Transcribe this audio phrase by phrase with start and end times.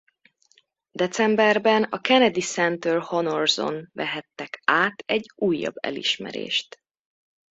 [0.91, 6.79] Decemberben a Kennedy Center Honors-on vehettek át egy újabb elismerést.